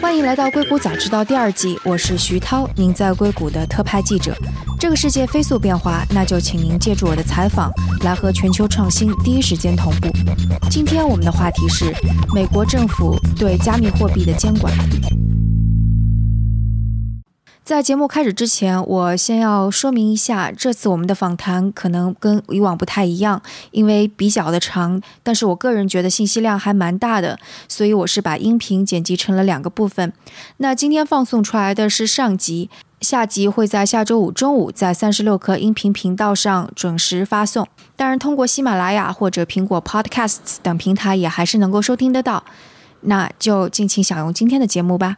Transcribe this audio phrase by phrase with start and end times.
[0.00, 4.36] 欢迎来到《硅谷早知道》第二季，我是徐涛，您在硅谷的特派记者。
[4.78, 7.70] 这个世界飞速变化，那就请您借助我的采访，
[8.02, 10.08] 来和全球创新第一时间同步。
[10.70, 11.94] 今天我们的话题是
[12.34, 14.72] 美国政府对加密货币的监管。
[17.72, 23.40] 在节目开始之前，我先要说明一下，这次我们的访谈可能跟以往不太一样，
[23.70, 30.12] 因为比较的长，但是我个人觉得信息量还蛮大的，所以我是把音频剪辑成了两个部分。
[30.58, 32.68] 那今天放送出来的是上集，
[33.00, 37.66] 下集会在下周五中午在三十六课音频频道上准时发送。
[37.96, 42.44] 当然，通过喜马拉雅或者苹果 Podcasts 等平台也还是能够收听得到。
[43.00, 45.16] 那就尽情享用今天的节目吧。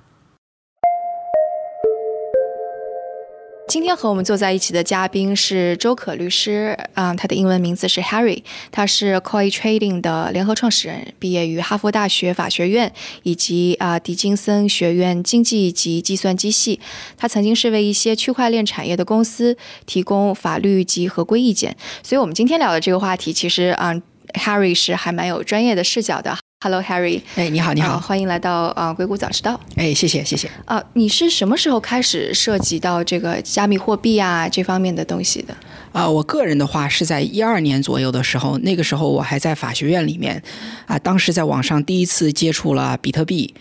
[3.75, 12.93] 今天和我们坐在一起的嘉宾是周可律师，啊，他的英文名字是 Harry，他是 Coin Trading 的联合创始人，毕业于哈佛大学法学院
[13.25, 16.79] 以及啊迪金森学院经济及计算机系。
[17.17, 23.93] 他曾经是为一些区块链产业的公司提供法律及合规意见，所以我们今天聊的这个话题，其实啊
[24.35, 26.44] ，Harry 是还蛮有专业的视角的。
[26.65, 27.21] Hello，Harry。
[27.35, 29.61] 哎，你好，你好，欢迎来到啊硅谷早知道。
[29.77, 30.51] 哎，谢谢，谢谢。
[30.65, 35.55] 啊，你是什么时候开始涉及到这个加密货币啊这方面的东西的？
[35.93, 40.43] 啊，我个人的话是在一二年左右的时候，那个时候我还在法学院里面，
[40.87, 43.55] 啊，当时在网上第一次接触了比特币。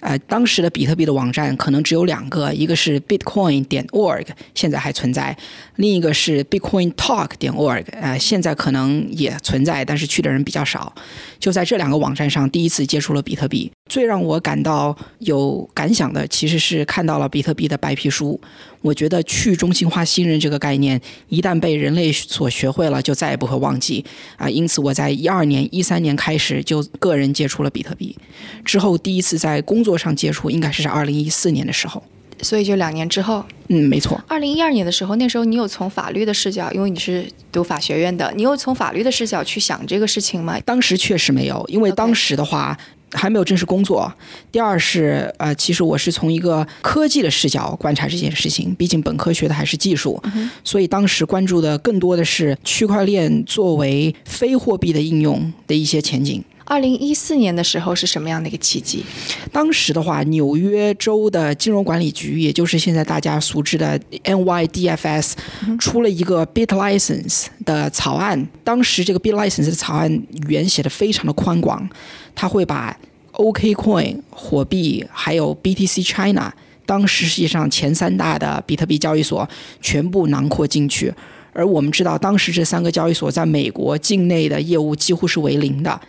[0.00, 5.34] 呃，当时的比特币的网站可能只有两个，一个是 Bitcoin 点 org，现在还存在；
[5.76, 10.94] 另一个是 Bitcoin Talk 点 org，呃，现在可能也存在，但是去的人比较少。
[11.38, 13.70] 就在这两个网站上，第一次接触了比特币。
[13.88, 18.40] 最让我感到有感想的，其实是看到了比特币的白皮书。
[18.82, 24.04] 我觉得去中心化信任这个概念，一旦被人类所学会了，就再也不会忘记
[24.36, 24.48] 啊。
[24.48, 28.16] 因此，我在一二年、一三年开始就个人接触了比特币，
[28.64, 32.02] 之后第一次在工作上接触，应该是在二零一四年的时候。
[32.42, 34.20] 所以就两年之后，嗯，没错。
[34.28, 40.60] 二零一二年的时候，那时候你有从法律的视角，因为你是读法学院的，你有从法律的视角去想这个事情吗？
[40.60, 42.76] 当时确实没有，因为当时的话。
[43.12, 44.12] 还没有正式工作。
[44.50, 48.74] 第二是，呃，其实我是从一个科技的视角观察这件事情。
[48.74, 50.22] 毕竟本科学的还是技术，
[50.64, 56.42] 所以当时关注的更多的是区块链作为非货币的应用的一些前景。
[56.66, 59.04] 二零一四年的时候是什么样的一个契机？
[59.52, 65.32] 当时的话，纽约州的金融管理局，也就是现在大家熟知的 NYDFS，
[65.78, 68.48] 出了一个 Bit License 的草案。
[68.64, 71.88] 当时这个 Bit License 的草案语言写的非常的宽广。
[72.34, 72.94] 它会把
[73.32, 76.52] OKCoin 火币还有 BTC China
[76.84, 79.48] 当时世界上前三大的比特币交易所
[79.80, 81.12] 全部囊括进去，
[81.56, 86.00] 而我们知道当时这三个交易所在美国境内的业务几乎是为零的，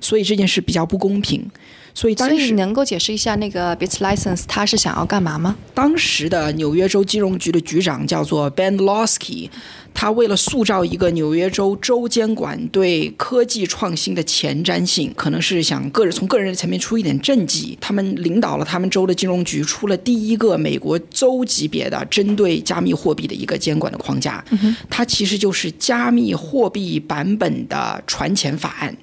[0.00, 1.44] 所以这件事比较不公平。
[1.94, 5.56] 所以当时能够解释一下那个 Bit License 他是想要干嘛吗？
[5.72, 9.48] 当时的纽约州金融局的局长叫做 Ben Losky。
[9.96, 17.78] 他为了塑造一个纽约州州监管对科技创新的前瞻性，可能是想个人从个人的层面出一点政绩。
[17.80, 24.44] 他们领导了他们州的金融局，出了第一个美国州级别的针对加密货币的一个监管的框架。
[24.90, 28.96] 它其实就是加密货币版本的传钱法案。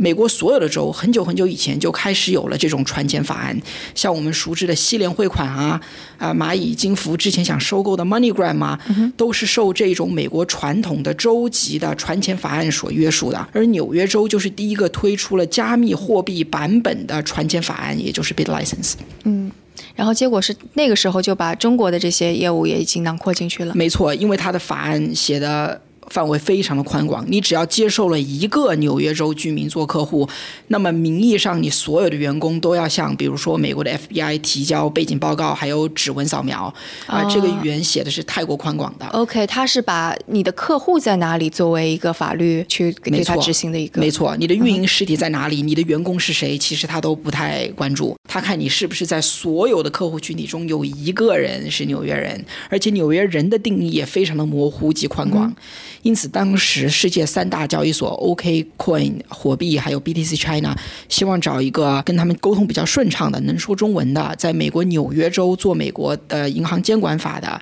[0.00, 3.60] 美国所有的州很久很久以前就开始有了这种传钱法案，
[3.96, 5.80] 像我们熟知的西联汇款啊，
[6.18, 8.78] 啊蚂蚁金服之前想收购的 MoneyGram 啊，
[9.16, 13.48] 都是受这种美国传统的州级的传钱法案所约束的。
[13.52, 18.92] 而纽约州就是第一个推出了加密货币版本的传钱法案，也就是 Bit License。
[19.24, 19.50] 嗯，
[19.96, 23.74] 然后结果是那个时候就把中国的这些业务也已经囊括进去了。
[23.74, 25.82] 没错，因为它的法案写的。
[26.10, 30.28] 范围非常的宽广，你只要接受了一个纽约州居民做客户，
[30.68, 36.72] 那么名义上你所有的员工都要向，比如说美国的 FBI 提交背景报告，还有指纹扫描。
[37.06, 39.06] 啊，这个语言写的是太过宽广的。
[39.08, 44.00] OK，他是把你的客户在哪里作为一个法律去给他执行的一个。
[44.00, 48.16] 没错，你的运营实体在哪里，你的员工是谁，其实他都不太关注。
[48.28, 55.54] 他看你是不是在所有的客户群体中有一个人是纽约人，而且纽约人的定义也非常的模糊及宽广。
[56.02, 60.76] 因此，当时世界三大交易所 OKCoin 火币还有 BTC China
[61.08, 67.60] 希望找一个跟他们沟通比较顺畅的、能说中文的，在美国纽约州做美国的银行监管法的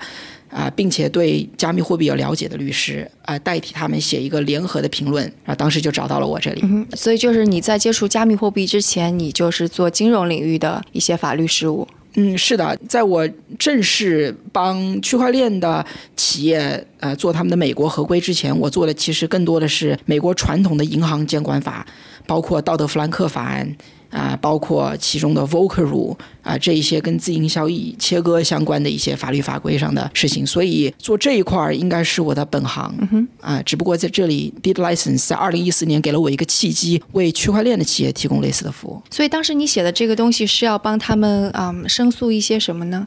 [0.49, 5.55] 啊，并且对加密货币有了解的律师啊，代替他们写一个联合的评论啊。
[5.55, 6.65] 当时就找到了我这里。
[6.95, 11.87] 所以，就是你在接触加密货币之前，你就是做金融领域的一些法律事务。
[12.19, 13.29] 嗯，是的，在我
[13.59, 15.85] 正式帮区块链的
[16.17, 21.87] 企业呃做他们的美国合规之前，我做的其实更多的是美国传统的银行监管法，
[22.27, 23.77] 包括道德弗兰克法案。
[24.17, 33.29] 啊，包括其中的 Vocal 啊这一些跟自营销易切割相关的一些法律法规上的事情，所以做这一块儿应该是我的本行。
[33.43, 39.03] 啊，只不过在这里，BitLicense 在二零一四年给了我一个契机，为区块链的企业提供类似的服务。
[39.11, 43.07] 所以当时你写的这个东西是要帮他们嗯申诉一些什么呢？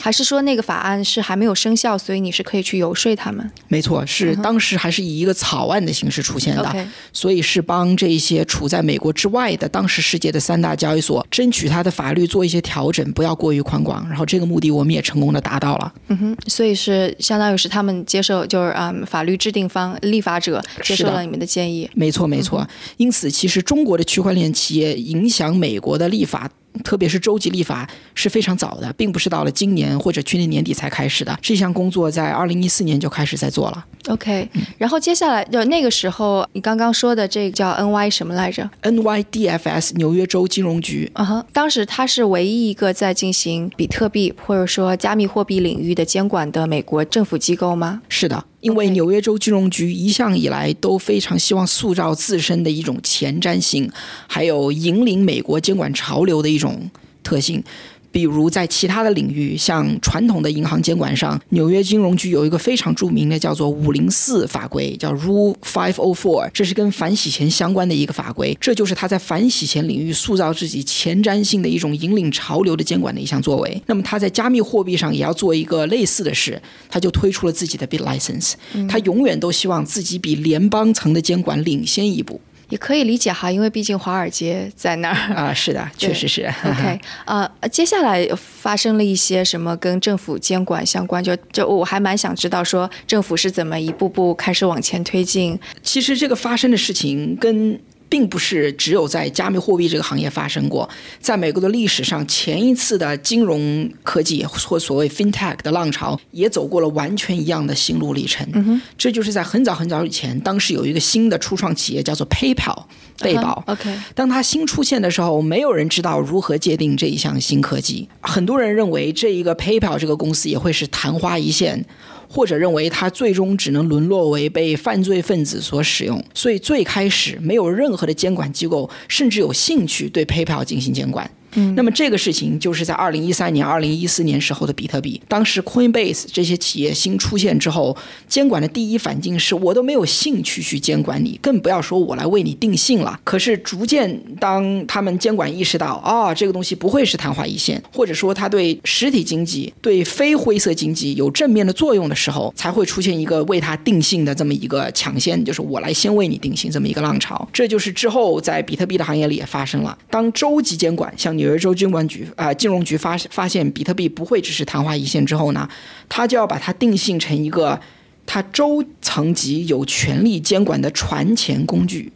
[0.00, 3.50] 还是说那个法案是还没有生效，所以你是可以去游说他们？
[3.68, 14.06] 没错，是当时还是以一个草案的形式出现的所以是帮这一些处在美国之外的当时世界的三大交易所争取它的法律做一些调整，不要过于宽广。
[14.08, 15.92] 然后这个目的我们也成功的达到了。
[16.08, 21.88] 嗯哼所以是相当于是他们接受，就是嗯法律制定方、立法者接受了你们的建议。
[21.94, 22.66] 没错，没错。
[22.96, 26.48] 因此，其实中国的区块链企业影响美国的立法。
[26.84, 31.38] 特别是州级立法是非常早的，并不是到了今年或者去年年底才开始的。
[31.42, 33.84] 这项工作在二零一四年就开始在做了。
[34.08, 34.48] OK，
[34.78, 48.00] 然后接下来就那个时候，你刚刚说的这个叫 NY 什么来着？NYDFS 纽约州金融局啊哈，当时它是唯一一个在进行比特币或者说加密货币领域的监管的美国政府机构吗？
[48.08, 53.90] 是的，因为纽约州金融局一向以来都非常希望塑造自身的一种前瞻性，
[54.26, 56.90] 还有引领美国监管潮流的一种
[57.22, 57.62] 特性。
[58.10, 73.82] 比如在其他的领域，像传统的银行监管上，纽约金融局有一个非常著名的叫做五零四法规，叫 Rule Five O Four，这是跟反洗钱相关的一个法规，这就是他在反洗钱领域塑造自己前瞻性的一种引领潮流的监管的一项作为。
[73.86, 78.54] 那么他在加密货币上也要做一个类似的事，他就推出了自己的 Bit License，
[78.88, 85.34] 他永远都希望自己比联邦层的监管领先一步也可以理解哈，因为毕竟华尔街在那儿。
[85.34, 85.52] 啊！
[85.54, 86.42] 是的，确实是。
[86.64, 91.22] OK， 呃，接下来发生了一些什么跟政府监管相关？
[91.22, 95.58] 就就我还蛮想知道，说政府是怎么一步步开始往前推进。
[95.82, 97.78] 其实这个发生的事情跟。
[98.08, 100.88] 并不是只有在加密货币这个行业发生过，
[101.20, 108.80] 在美国的历史上，前一次的金融科技或所谓 FinTech 的浪潮，也走过了完全一样的心路历程。
[108.96, 112.84] 这就是在很早很早以前，当时有一个新的初创企业叫做 PayPal
[113.18, 113.62] 贝宝。
[113.66, 118.08] OK，当它新出现的时候，没有人知道如何界定这一项新科技。
[118.20, 121.84] 很多人认为这一个 PayPal 这个公司也会是昙花一现，
[122.28, 126.22] 或者认为它最终只能沦落为被犯罪分子所使用。
[126.34, 131.28] 所以最开始没有任何的监管机构甚至有兴趣对 PayPal 进行监管。
[131.74, 137.96] 那么这个事情就是在二零一三年、二零一四年时候的比特币，当时 Coinbase 这些企业新出现之后，
[138.28, 143.18] 监管的第一反应是我都没有兴趣去监管你，更不要说我来为你定性了。
[143.24, 157.48] 可是逐渐当他们监管意识到啊、这个东西不会是昙花一现，或者说它对实体经济、对非灰色经济有正面的作用的时候，才会出现一个为它定性的这么一个抢先，就是我来先为你定性这么一个浪潮。
[157.52, 159.96] 这就是之后在比特币的行业里也发生了。
[160.10, 165.68] 当州级监管像纽约州监管局啊、金融局发发现比特币不会只是昙花一现之后呢，
[166.08, 167.80] 他就要把它定性成一个
[168.26, 172.12] 它州层级有权利监管的传钱工具，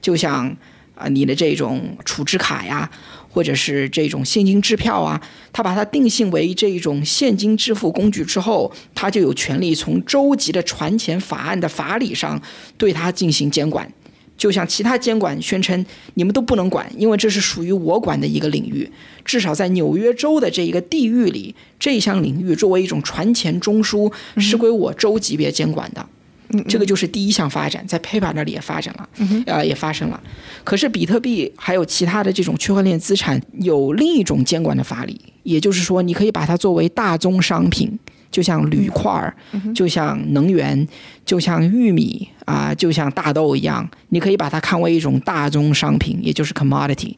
[0.00, 0.56] 就像
[0.94, 2.88] 啊、你的这种储值卡呀，
[3.28, 5.20] 或者是这种现金支票啊，
[5.52, 12.40] 他把它定性为这种现金支付工具之后，他就有权利从州级的传钱法案的法理上
[12.78, 13.92] 对它进行监管。
[14.36, 15.84] 就像其他监管宣称
[16.14, 18.90] 你们都不能管，因为这是属于我管的一个领域。
[19.24, 26.06] 至少在纽约州的这一个地域里，这一项领域作为一种传钱中枢是归我州级别监管的。
[26.68, 29.08] 这个就是第一项发展，在 PayPal 那里也发展了，
[29.46, 30.22] 呃，也发生了。
[30.62, 37.98] 可是比特币还有其他的这种区块链资产有另一种监管的法理，也就是说，你可以把它作为大宗商品，
[38.34, 39.32] 就像铝块儿，
[39.72, 40.88] 就像能源，
[41.24, 47.14] 就像玉米啊、就像大豆一样，你可以把它看为一种大宗商品，也就是 commodity。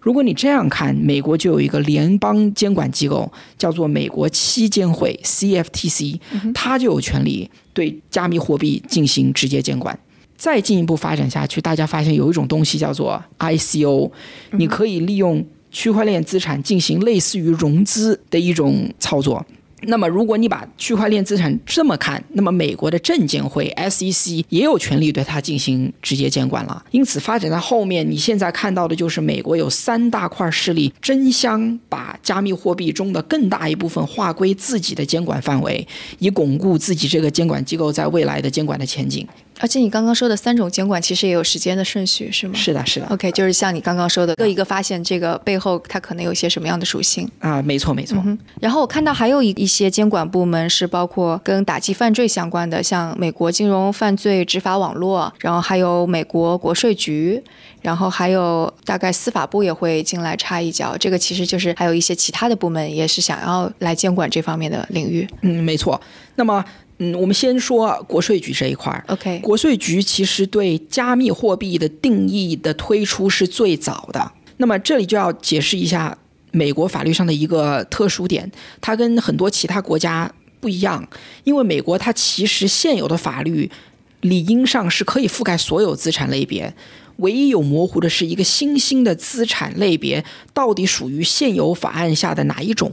[0.00, 6.20] 如果你这样看，美国就有一个联邦监管机构，叫做美国期监会 （CFTC），
[6.54, 9.98] 它就有权利对加密货币进行直接监管。
[10.36, 14.10] 再进一步发展下去，大家发现有一种东西叫做 ICO，
[14.52, 19.44] 你可以利用区块链资产进行类似于融资的一种操作。
[19.82, 26.84] 那么，如果你把区块链资产这么看，那么美国的证监会 SEC 也有权利对它进行直接监管了。
[26.90, 35.86] 因此，发展到后面，你现在看到的就是美国有三大块势力争相把加密货币中的更大一部分划归自己的监管范围，
[36.18, 39.26] 以巩固自己这个监管机构在未来的监管的前景。
[39.60, 42.54] 而且你刚刚说的三种监管其实也有时间的顺序，是吗？
[42.54, 43.06] 是的，是的。
[43.10, 47.30] OK，就是像你刚刚说的，各一个发现这个背后它可能有一些什么样的属性。
[47.38, 48.20] 啊，没错没错。
[48.24, 57.42] 嗯然后我看到还有一一些监管部门是包括跟打击犯罪相关的，像美国金融犯罪执法网络，然后还有美国国税局，
[57.82, 60.96] 然后还有大概司法部也会进来插一脚。
[60.98, 65.28] 这个其实就是还有一些其他的部门也是想要来监管这方面的领域。
[65.42, 66.00] 嗯，没错。
[66.36, 66.64] 那么，
[67.02, 69.02] 嗯，我们先说国税局这一块儿。
[69.08, 74.32] OK，国税局其实对加密货币的定义的推出是最早的。
[74.58, 76.16] 那么这里就要解释一下
[76.50, 78.52] 美国法律上的一个特殊点，
[78.82, 80.30] 它跟很多其他国家
[80.60, 81.08] 不一样，
[81.44, 83.70] 因为美国它其实现有的法律
[84.20, 86.74] 理应上是可以覆盖所有资产类别。
[87.20, 90.22] 唯一有模糊的是一个新兴的资产类别
[90.52, 92.92] 到底属于现有法案下的哪一种？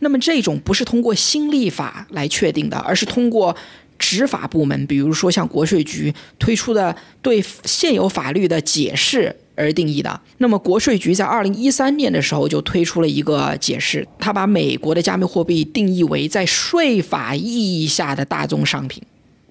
[0.00, 3.54] 那么这种不是通过新立法来确定的，而是通过
[3.98, 10.20] 执法部门，比如说像国税局推出的对现有法律的解释而定义的。
[10.38, 19.02] 那么国税局在二零一三年的时候就推出了一个解释，它把美国的加密货币定义为在税法意义下的大宗商品。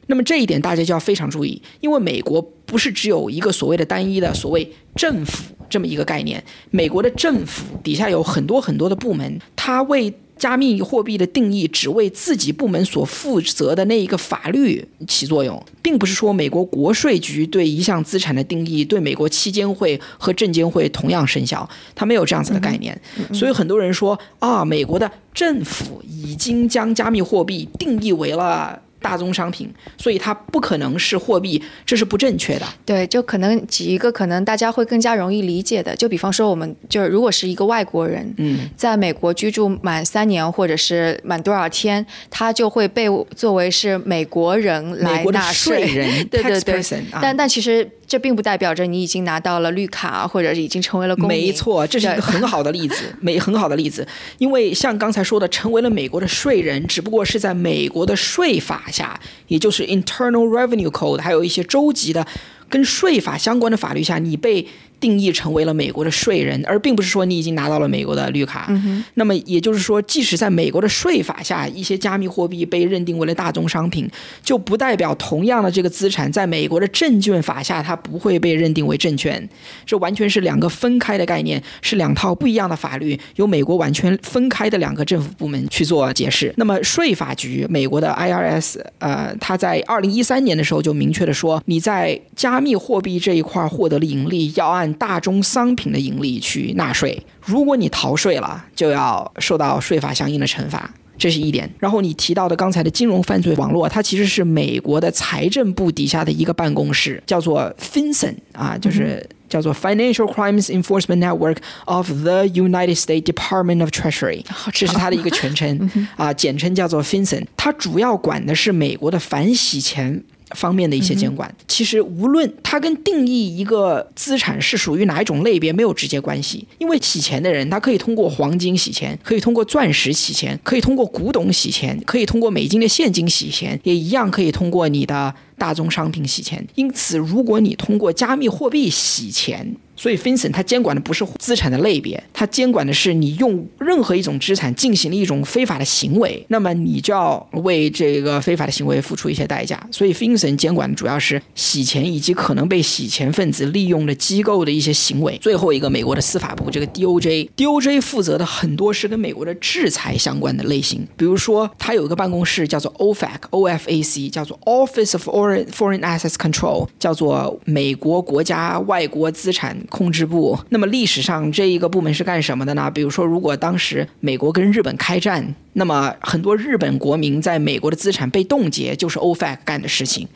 [0.07, 2.41] 那么这一点大家就要非常注意，因为美国
[2.73, 22.99] 不是只有一个所谓的单一的所谓政府这么一个概念，美国的政府底下有很多很多的部门，它为加密货币的定义只为自己部门所负责的那一个法律起作用，并不是说美国国税局对一项资产的定义对美国期监会和证监会同样生效，它没有这样子的概念。
[23.31, 28.81] 所以很多人说啊，美国的政府已经将加密货币定义为了。
[29.03, 32.65] 大宗商品，所以它不可能是货币，这是不正确的。
[32.85, 46.81] 对，就可能举一个可能大家会更加容易理解的，就比方说我们就是如果是一个外国人，嗯，在美国居住满三年或者是满多少天，他就会被作为是美国人来美国的纳税人 对对对
[47.21, 51.37] 但但其实这并不代表着你已经拿到了绿卡，或者是已经成为了公民。
[51.37, 54.07] 没错，这是一个很好的例子， 没很好的例子。
[54.37, 62.25] 因为像刚才说的，成为了美国的税人，只不过是在美国的税法下，也就是 Internal Revenue Code，还有一些州级的
[62.69, 64.67] 跟税法相关的法律下，你被
[65.03, 68.71] 定义成为了美国的税人，而并不是说你已经拿到了美国的绿卡。
[69.15, 74.09] 那么也就是说，即使在美国的税法下，一些加密货币被认定为了大宗商品，
[74.41, 79.49] 就不代表同样的这个资产在美国的证券法下，它不会被认定为证券。
[79.85, 86.53] 这完全是两个分开的概念，是两套不一样的法律，由美国完全分开的两个政府部门去做解释。
[86.55, 97.21] 那么税法局，美国的 IRS，呃，它在二零一三年的时候就明确的说，你在加密货币这一块获得了盈利，要按大宗商品的盈利去纳税。
[97.41, 100.89] 如果你逃税了，就要受到税法相应的惩罚。
[101.15, 101.69] 这是一点。
[101.79, 117.45] 然后你提到的刚才的金融犯罪网络，它其实是美国的财政部底下的一个办公室，叫做 FinCEN 啊，就是叫做 Financial Crimes Enforcement Network of the United States Department of Treasury，这是它的一个全称 啊，简称叫做 FinCEN。
[117.55, 120.23] 它主要管的是美国的反洗钱。
[120.53, 136.65] 方面的一些监管，其实无论它跟定义一个资产是属于哪一种类别没有直接关系，因为洗钱的人他可以通过黄金洗钱，可以通过钻石洗钱，可以通过古董洗钱，可以通过美金的现金洗钱，也一样可以通过你的大宗商品洗钱。
[136.75, 149.81] 因此，如果你通过加密货币洗钱，所以 FinCEN 它监管的不是资产的类别，它监管的是你用任何一种资产进行了一种非法的行为，那么你就要为这个非法的行为付出一些代价。
[149.91, 155.37] 所以 FinCEN 监管的主要是洗钱以及可能被洗钱分子利用的机构的一些行为。
[155.41, 170.59] 最后一个，美国的司法部这个 DOJ，DOJ 负责的很多是跟美国的制裁相关的类型，比如说它有一个办公室叫做 OFAC，OFAC 叫做 Office of Foreign Foreign Assets Control，叫做美国国家外国资产控制部。
[170.69, 172.91] 那么历史上这一个部门是干什么的呢？
[172.91, 180.27] 比如说，如果当时美国跟日本开战，那么很多日本国民在美国的资产被冻结，就是 OFAC 干的事情。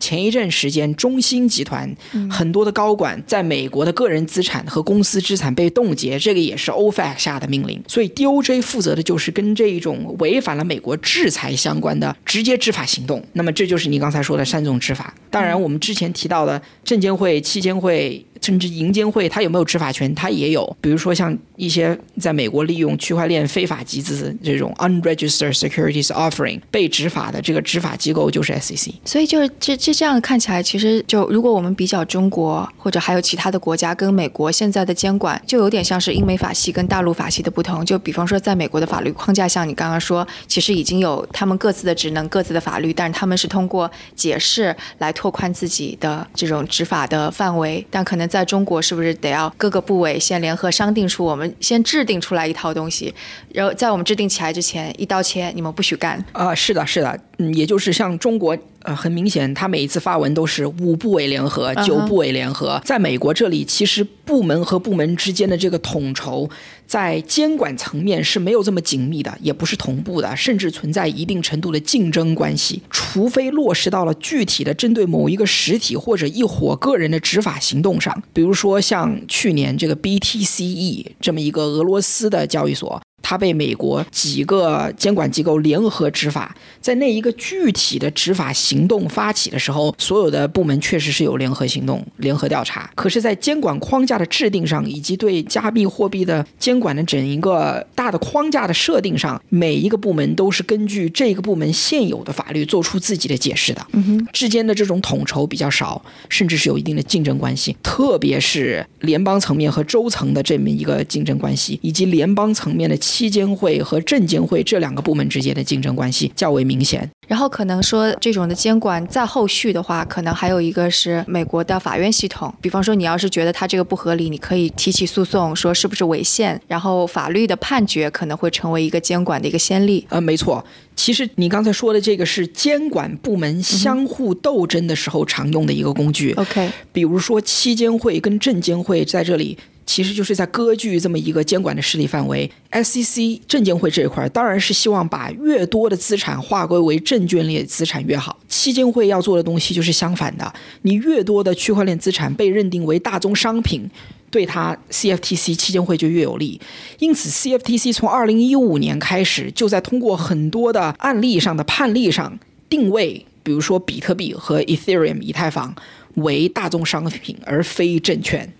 [0.00, 1.94] 前一阵时间，中兴集团
[2.30, 7.82] 很多的高管在美国的个人资产和公司资产被冻结，这个也是 OFAC 下的命令。
[7.86, 13.22] 所以 DOJ 负责的就是跟这一种违反了美国制裁相关的直接执法行动。
[13.34, 15.14] 那么这就是你刚才说的三种执法。
[15.30, 18.24] 当然，我们之前提到的证监会、期监会。
[18.42, 20.14] 甚至银监会，它有没有执法权？
[20.14, 20.76] 它也有。
[20.80, 28.92] 比如说像一些在美国利用区块链非法集资这种 unregistered securities offering 被执法的这个执法机构就是 SEC。
[29.04, 37.84] 所以就是这这这样看起来，其实就如果我们比较中国或者还有其他的国家跟美国现在的监管，就有点像是英美法系跟大陆法系的不同。
[37.84, 47.84] 就比方说，在美国的法律框架下，你刚刚说其实已经有他们各自的职能、各自的法律，但是他们是通过解释来拓宽自己的这种执法的范围。
[47.90, 53.14] 但可能在中国，是不是得要各个部委先联合商定出我们先制定出来一套东西，
[53.52, 56.54] 然后在我们制定起来之前一刀切，你们不许干啊？
[56.54, 58.56] 是的，是的，嗯，也就是像中国。
[58.86, 62.80] 呃，很明显，他每一次发文都是五部委联合、九部委联合。
[62.84, 66.48] 在美国这里，其实部门和部门之间的这个统筹，
[66.86, 72.80] 在监管层面是没有这么紧密的，也不是同步的，甚至存在一定程度的竞争关系。
[72.88, 83.02] 除非落实到了具体的针对某一个实体或者一伙个人的执法行动上，比如说像去年这个 BTCE 这么一个俄罗斯的交易所。
[83.28, 92.88] 它被美国几个监管机构联合执法，在那一个具体的执法行动发起的时候，所有的部门确实是有联合行动、联合调查。
[92.94, 103.84] 可是，在监管框架的制定上，以及对加密货币的监管的整一个大的框架的设定上，每一个部门都是根据这个部门现有的法律做出自己的解释的。
[103.94, 112.96] 嗯哼，之间的这种统筹比较少，甚至是有一定的竞争关系，特别是联邦层面和州层的这么一个竞争关系，以及联邦层面的。
[113.16, 117.10] 期监会和证监会这两个部门之间的竞争关系较为明显。
[117.26, 122.52] 然后可能说这种的监管在后续的话，可能还有一个是美国的法院系统。
[122.60, 126.60] 比方说，你要是觉得它这个不合理，你可以提起诉讼，说是不是违宪。
[126.68, 130.06] 然后法律的判决可能会成为一个监管的一个先例。
[130.10, 130.62] 呃，没错。
[130.94, 136.34] 其实你刚才说的这个是监管部门相互斗争的时候常用的一个工具。
[136.34, 139.56] OK，比如说期监会跟证监会在这里。
[139.86, 142.50] 其实就是在割据这么一个监管的势力范围。
[142.72, 148.38] SEC 证监会这一块当然是希望把越多的资产划归为证券类资产越好。
[148.48, 150.52] 期监会要做的东西就是相反的，
[150.82, 153.88] 你越多的区块链资产被认定为大宗商品，
[154.30, 156.60] 对它 CFTC 期监会就越有利。
[156.98, 162.38] 因此，CFTC 从2015年开始就在通过很多的案例上的判例上
[162.68, 165.74] 定位，比如说比特币和 Ethereum 以太坊
[166.14, 168.52] 为大宗商品而非证券。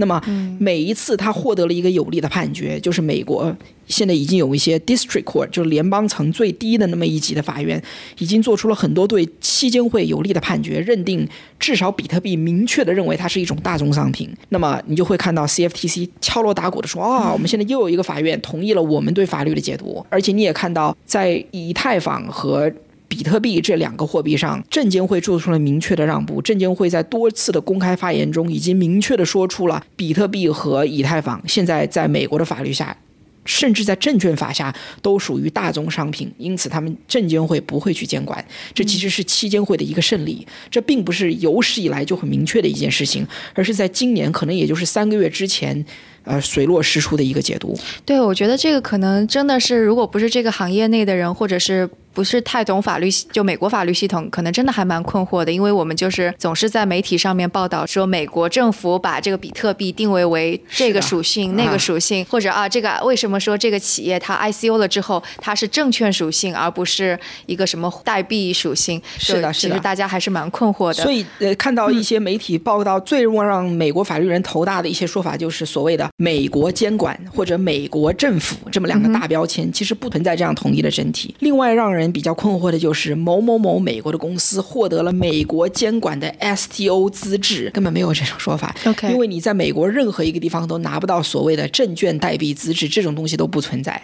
[0.00, 0.20] 那么
[0.58, 3.54] 每一次他获得了一个有利的判决，就是美国
[3.86, 7.80] 现在已经有一些 district court，就是联邦层最低的那么一级的法院，
[8.18, 11.28] 已经做出了很多对期监会有利的判决，认定
[11.58, 14.28] 至少比特币明确的认为它是一种大宗商品。
[14.48, 22.72] 那么你就会看到 CFTC 敲锣打鼓的说啊，我们现在又有一个法院同意了我们对法律的解读，而且你也看到在以太坊和。
[23.10, 26.40] 比特币这两个货币上，证监会做出了明确的让步。
[26.40, 32.96] 证监会在多次的公开发言中，已经明确的说出了比特币和以太坊现在在美国的法律下，
[33.44, 38.42] 甚至在证券法下都属于大宗商品，因此他们证监会不会去监管。
[38.72, 40.46] 这其实是期监会的一个胜利。
[40.70, 45.84] 这并不是有史以来就很明确的一件事情，而是在今年可能也就是三个月之前。
[46.22, 47.74] 呃，水落石出的一个解读。
[48.04, 55.52] 对，我觉得这个可能真的是，如果不是这个行业内的人，或者是不是太懂法律，就美国法律系统，可能真的还蛮困惑的。
[55.52, 69.00] 因为我们就是总是在媒体上面报道说，美国政府把这个比特币定位为这个属性、那个属性，或者啊，这个为什么说这个企业它 ICO 了之后，它是证券属性，而不是一个什么代币属性？
[69.18, 69.70] 是的，是的。
[69.70, 71.02] 其实大家还是蛮困惑的。
[71.02, 76.08] 所以，呃，看到一些媒体报道，最让美国法律人头大的一些说法，就是所谓的。
[76.16, 81.34] 美国监管或者美国政府这么两个大标签，其实不存在这样统一的整体。
[81.40, 88.72] 另外，让人比较困惑的就是某某某美国的公司获得了美国监管的 STO 资质，根本没有这种说法。
[88.84, 94.00] OK，因为你在美国任何一个地方都拿不到所谓的证券代币资质，这种东西都不存在。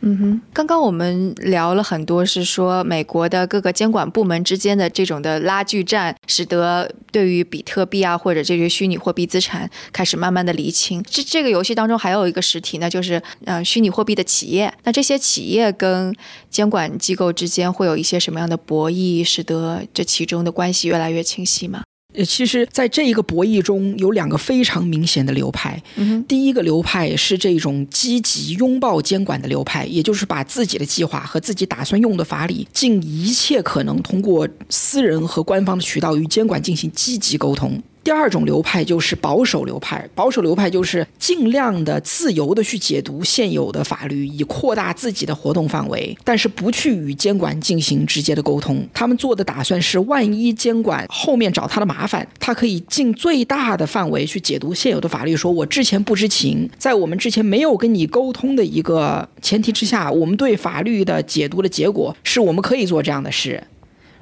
[0.00, 11.02] 嗯哼，刚刚我们聊了很多，是说美国的各个监管部门之间的这种的拉锯战，使得对于比特币啊或者这些虚拟货币资产开始慢慢的厘清。
[11.02, 14.72] 这这个游戏当中还有一个实体呢，就是呃虚拟货币的企业。
[14.84, 16.14] 那这些企业跟
[16.48, 21.82] 监管机构之间会有一些什么样的博弈，使得这其中的关系越来越清晰吗？
[22.14, 25.82] 呃，其实，在这一个博弈中，有两个非常明显的流派。
[26.26, 37.78] 第一个流派是这种积极拥抱监管的流派，也就是把自己的计划和自己打算用的法理，尽一切可能通过私人和官方的渠道与监管进行积极沟通。
[38.04, 48.86] 第二种流派就是保守流派，保守流派就是尽量的自由的去解读现有的法律，以扩大自己的活动范围，但是不去与监管进行直接的沟通。
[48.94, 55.36] 他们做的打算是，万一监管后面找他的麻烦，他可以尽最大的范围去解读现有的法律。
[55.36, 63.62] 说我之前不知情，在我们之前没有跟你沟通的一个前提之下，我们对法律的解读的结果是我们可以做这样的事。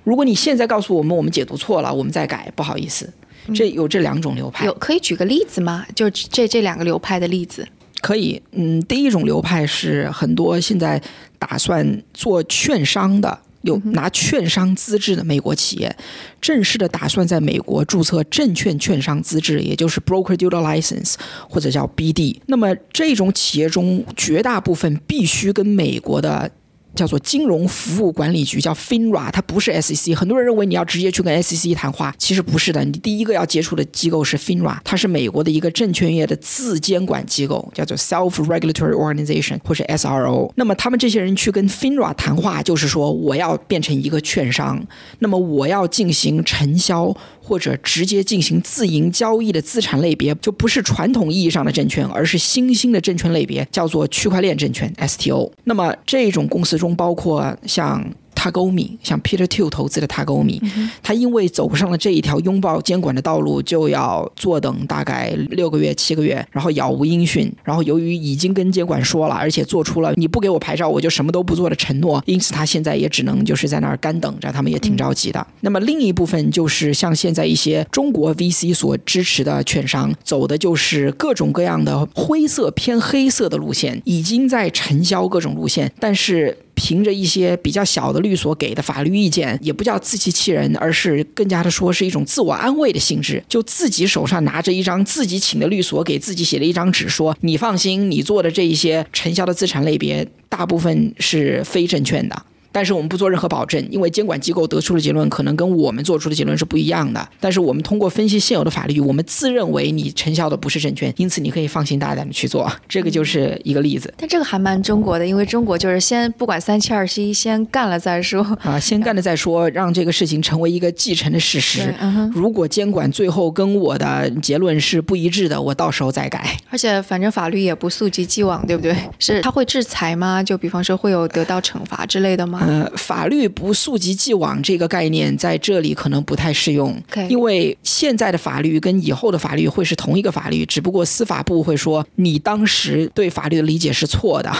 [0.02, 3.12] 如果你现在告诉我们我们解读错了，我们再改，不好意思。
[3.54, 5.86] 这有这两种流派，有可以举个例子吗？
[5.94, 7.66] 就这这两个流派的例子。
[8.00, 11.00] 可以，嗯，第一种流派是很多现在
[11.38, 15.96] 打算做券商的，有拿券商资质的美国企业，
[16.40, 21.14] 正式的打算在美国注册证券券商资质，也就是 broker dealer license
[21.48, 22.36] 或者叫 BD。
[22.46, 26.50] 那么这种企业中绝大部分必须跟美国的。
[26.96, 30.14] 叫做金融服务管理局，叫 FINRA，它不是 SEC。
[30.14, 32.82] 很多人认为你要直接去跟 SEC 谈话，其实不是的。
[32.84, 40.50] 你第一个要接触的机构是 FINRA，它是美国的一个证券业的自监管机构，叫做 Self Regulatory Organization 或者 SRO。
[40.56, 44.82] 那么他们这些人去跟 FINRA 谈话，就是说我要变成一个券商，
[45.18, 55.52] 那么我要进行承销或者直接进行自营交易的资产类别，就不是传统意义上的证券，而是新兴的证券类别，叫做区块链证券 STO。
[55.64, 56.85] 那么这种公司中。
[56.86, 58.04] 中包括像。
[58.36, 60.60] Tagomi，像 Peter Two 投资的 tagomi，
[61.02, 67.50] 他因为走上了这一条拥抱监管的道路，就要坐等大概六个月、七个月，然后杳无音讯。
[67.64, 74.52] 然后由于已经跟监管说了，而且做出了你不给我牌照，我就什么都不做的承诺，因此他现在也只能就是在那儿干等着。
[74.52, 75.44] 他们也挺着急的。
[75.62, 86.58] 那么另一部分就是像现在一些中国 VC 所支持的券商，走的就是各种各样的灰色偏黑色的路线，已经在承销各种路线，但是。
[86.76, 93.42] 凭着一些比较小的律所给的法律意见，也不叫自欺欺人，而是更加的说是一种自我安慰的性质。
[93.48, 102.42] 就自己手上拿着一张自己请的律所给自己写的一张纸，说你放心，你做的这一些承销的资产类别，大部分是非证券的。
[102.76, 107.26] 但是我们不做任何保证，因为监管机构得出的结论可能跟我们做出的结论是不一样的。
[107.40, 112.70] 但是我们通过分析现有的法律，我们自认为你承销的不是证券，因此你可以放心大胆的去做。
[112.86, 114.12] 这个就是一个例子。
[114.18, 121.94] 但这个还蛮中国的，因为中国就是先不管三七二十一，先干了再说啊，先干了再说，让这个事情成为一个既成的事实。
[122.34, 126.44] 如果监管最后跟我的结论是不一致的，我到时候再改。
[126.68, 128.94] 而且反正法律也不溯及既往，对不对？
[129.18, 130.42] 是他会制裁吗？
[130.42, 132.64] 就比方说会有得到惩罚之类的吗？
[132.66, 144.52] 呃，法律不溯及既往这个概念在这里可能不太适用，因为现在的法律跟以后的法律会是同一个法律，只不过司法部会说你当时对法律的理解是错的。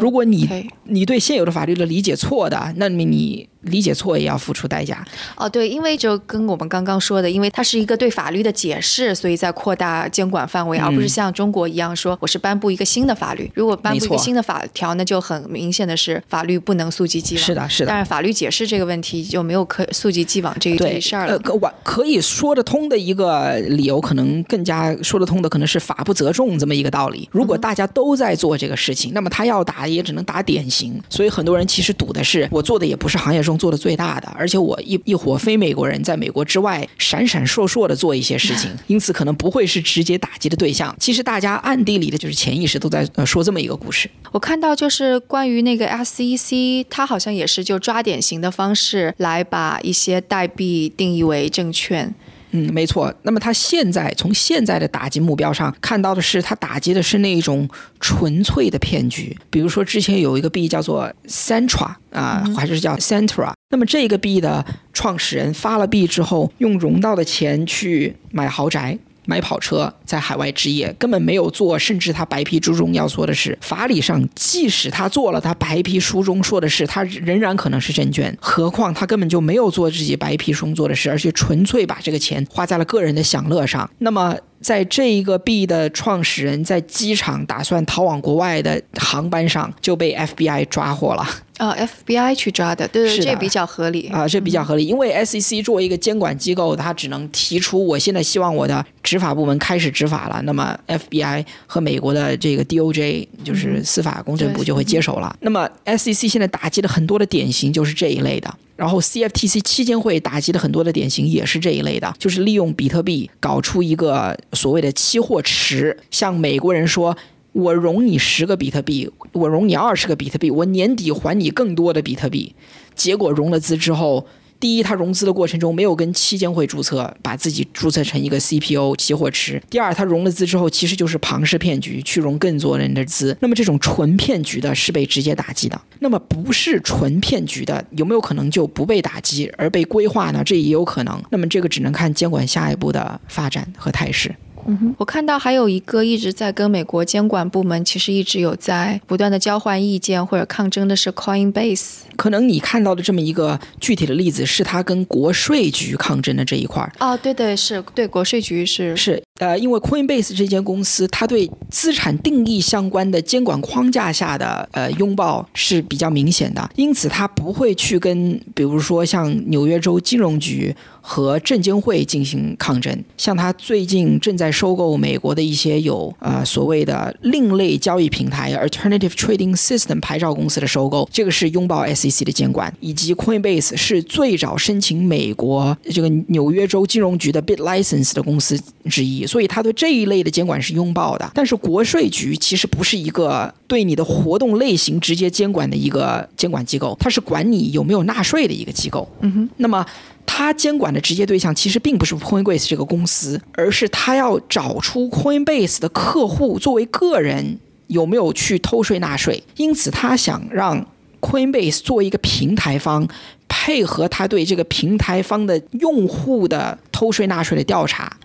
[0.00, 0.48] 如果你
[0.84, 3.46] 你对现有的法律的理解错的，那么你。
[3.62, 5.04] 理解错也要付出代价
[5.36, 13.50] 哦，对，因为就跟我们刚刚说的，因为它是一个对法律的解释，所以在扩大监管范围，而不是像中国一样说我是颁布一个新的法律。
[13.54, 17.44] 如果颁布一个新的法条，那就很明显的是法律不能溯及既往。
[17.44, 17.88] 是的，是的。
[17.88, 21.38] 但是法律解释这个问题就没有可溯及既往这一事儿了。
[21.40, 27.28] 可完可以说得通的一个理由，可能更加说得通的，可能是法不责众这么一个道理。
[27.30, 31.00] 如果大家都在做这个事情，那么他要打也只能打典型。
[31.08, 33.60] 所以很多人其实赌的是，我做的也不是行业中。
[33.60, 40.96] 做的最大的，而且我一一伙非美国人在美国之外闪闪烁烁的做一些事情，因此可能不会是直接打击的对象。
[40.98, 44.08] 其实大家暗地里的就是潜意识都在呃说这么一个故事。
[44.32, 52.14] 我看到就是关于那个 SEC，它好像也是就抓典型的方式来把一些代币定义为证券。
[52.52, 53.14] 嗯，没错。
[53.22, 57.68] 那么他现在从现在的打击目标上看到的是，他打击的是那种
[58.00, 59.36] 纯粹的骗局。
[59.50, 63.52] 比如说，之前有一个币叫做 Centra 啊，还是叫 Centra。
[63.70, 68.98] 那么这个币的创始人发了币之后，用融到的钱去买豪宅。
[69.30, 78.36] 买跑车在海外置业根本没有做，甚至他白皮书中要做的事，法理上即使他做了，他白皮书中说的事，他仍然可能是证券。
[78.40, 83.88] 何况他根本就没有做自己白皮书中做的事，而且纯粹把这个钱花在了个人的享乐上。
[83.98, 84.36] 那么。
[84.60, 91.26] 在这一个币的创始人在机场打算逃往国外的航班上就被 FBI 抓获了。
[91.58, 94.86] 啊，FBI 去抓的，对对，这比较合理啊，这比较合理。
[94.86, 105.36] 因为 SEC 作为一个监管机构，它只能提出我现在希望我的执法部门开始执法了，那么 FBI 和美国的这个 DOJ 就是司法公正部就会接手了。
[105.40, 108.54] 那么 SEC 现在打击的很多的典型就是这一类的。
[108.80, 117.14] 然后 CFTC 期间会打击的很多的典型也是这一类的，就是利用比特币搞出一个所谓的期货池，向美国人说
[117.52, 122.54] ：“我融你十个比特币，我融你二十个比特币，我年底还你更多的比特币。”
[122.96, 124.26] 结果融了资之后，
[124.60, 133.34] 第一，他融资的过程中没有跟期监会注册，把自己注册成一个 CPO 期货池；第二，他融了资之后，其实就是庞氏骗局，去融更多人的资。
[133.40, 135.80] 那么这种纯骗局的是被直接打击的。
[136.00, 140.42] 那么不是纯骗局的，有没有可能就不被打击而被规划呢？
[140.44, 141.22] 这也有可能。
[141.30, 144.34] 那么这个只能看监管下一步的发展和态势。
[144.66, 152.00] 嗯哼，我看到还有一个一直在跟美国监管部门，其实一直有在不断的交换意见或者抗争的是 Coinbase。
[152.16, 156.92] 可能你看到的这么一个具体的例子，是他跟国税局抗争的这一块儿。
[156.98, 173.02] 哦，对对，是对国税局是是呃，因为 Coinbase 这间公司，它对资产定义相关的监管框架下的呃拥抱是比较明显的，因此它不会去跟比如说像纽约州金融局和证监会进行抗争。
[173.16, 189.26] 像它最近正在收购美国的一些有呃所谓的另类交易平台 Alternative Trading System 牌照公司的收购，这个是拥抱 SEC 的监管，以及 Coinbase 是最早申请美国这个纽约州金融局的 Bit License 的公司之一。
[189.30, 199.08] 所以他对这一类的监管是拥抱的，但是国税局其实不是一个对你的活动类型直接监管的一个监管机构，它是管你有没有纳税的一个机构。
[199.20, 199.86] 嗯哼，那么
[200.26, 210.84] 他监管的直接对象其实并不是 Coinbase 这个公司，而是他要找出 Coinbase 的客户作为个人有没有去偷税纳税，因此他想让
[211.20, 213.06] Coinbase 作为一个平台方，
[213.48, 218.16] 配合他对这个平台方的用户的偷税纳税的调查。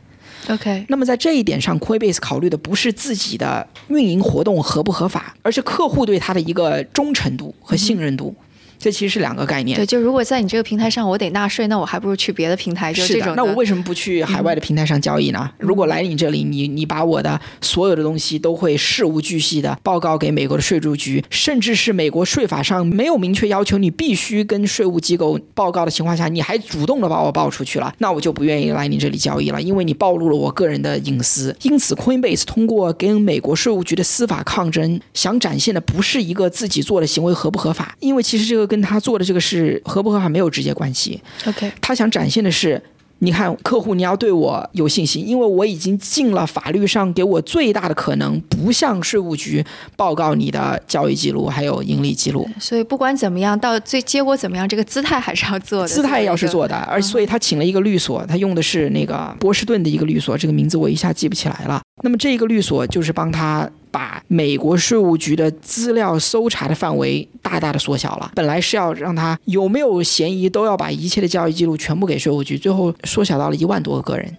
[0.50, 8.36] OK，那么在这一点上，Coinbase 考虑的不是自己的运营活动合不合法，而是客户对他的一个忠诚度和信任度。
[8.78, 9.76] 这其实是两个概念。
[9.76, 15.50] 对，就如果在你这个平台上我得纳税，那我还不如去别的平台，就是这的，种那我为什么不去海外的平台上交易呢？
[15.58, 31.56] 如果来你这里，你你把我的所有的东西都会事无巨细的报告给美国的税务局，甚至是美国税法上没有明确要求你必须跟税务机构报告的情况下，你还主动的把我报出去了，那我就不愿意来你这里交易了，因为你暴露了我个人的隐私。
[31.62, 41.22] 因此，Coinbase 通过跟美国税务局的司法抗争，想展现的不是一个自己做的行为合不合法，因为其实这个跟他做的这个事合不合法没有直接关系。
[41.46, 42.82] OK，他想展现的是，
[43.20, 49.64] 你看客户，你要对我有信心，因为我已经尽了法律上给我最大的可能，不向税务局
[49.96, 52.48] 报告你的交易记录还有盈利记录。
[52.60, 55.88] 所以不管怎么样，到最结果怎么样，这个姿态还是要做的。
[55.88, 61.82] 姿态要是做的，而所以他请了一个律所，他用的是那个波士顿的一个律所，这个名字我一下记不起来了。
[62.04, 68.30] 那么这个律所就是帮他把美国税务局的资料搜查的范围大大的缩小了。
[68.36, 74.38] 本来是要让他有没有嫌疑都要把一切的交易记录全部给税务局，最后缩小到了一万多个个人。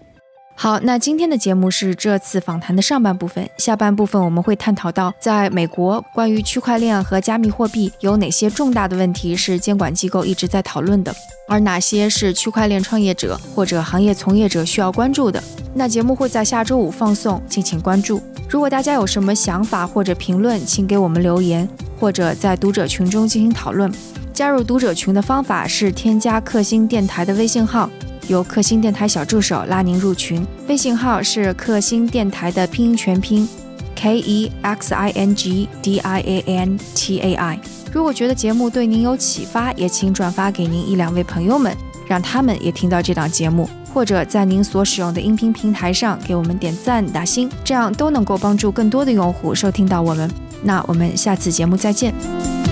[0.59, 11.15] 好，那今天的节目是这次访谈的上半部分，下半部分我们会探讨到，在美国关于区块链和加密货币有哪些重大的问题是监管机构一直在讨论的，
[11.47, 15.41] 而哪些是区块链创业者或者行业从业者需要关注的。
[15.75, 18.23] 那节目会在下周五放送，敬请关注。
[18.49, 21.69] 如果大家有什么想法或者评论，请给我们留言，
[22.01, 23.93] 或者在读者群中进行讨论。
[24.33, 27.91] 加入读者群的方法是添加克星电台的微信号。
[28.29, 33.49] 由克星电台小助手拉您入群，微信号是克星电台的拼音全拼
[33.95, 37.59] K E X I N G D I A N T A I。
[37.93, 41.75] 如果觉得节目对您有启发，也请转发给您一两位朋友们，
[42.07, 50.31] 让他们也听到这档节目，或者在您所使用的音频平台上给我们点赞打星，这样都能够帮助更多的用户收听到我们。
[50.63, 52.66] 那我们下次节目再见。